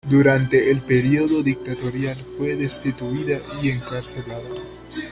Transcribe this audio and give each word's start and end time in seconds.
Durante 0.09 0.71
el 0.71 0.81
período 0.81 1.43
dictatorial 1.43 2.17
fue 2.35 2.55
destituida 2.55 3.39
y 3.61 3.69
encarcelada. 3.69 4.49